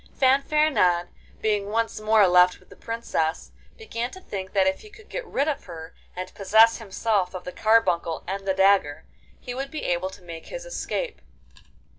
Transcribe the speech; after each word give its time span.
Fanfaronade, 0.19 1.09
being 1.43 1.69
once 1.69 1.99
more 1.99 2.25
left 2.27 2.59
with 2.59 2.69
the 2.69 2.75
Princess, 2.75 3.51
began 3.77 4.09
to 4.09 4.19
think 4.19 4.51
that 4.53 4.65
if 4.65 4.79
he 4.79 4.89
could 4.89 5.09
get 5.09 5.23
rid 5.27 5.47
of 5.47 5.65
her, 5.65 5.93
and 6.15 6.33
possess 6.33 6.77
himself 6.79 7.35
of 7.35 7.43
the 7.43 7.51
carbuncle 7.51 8.23
and 8.25 8.47
the 8.47 8.55
dagger, 8.55 9.05
he 9.39 9.53
would 9.53 9.69
be 9.69 9.83
able 9.83 10.09
to 10.09 10.23
make 10.23 10.47
his 10.47 10.65
escape. 10.65 11.21